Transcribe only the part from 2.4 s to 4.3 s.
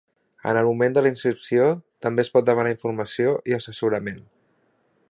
demanar informació i assessorament.